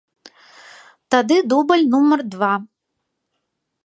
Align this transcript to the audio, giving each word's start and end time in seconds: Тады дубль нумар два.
Тады 1.15 1.37
дубль 1.51 1.83
нумар 1.93 2.19
два. 2.37 2.51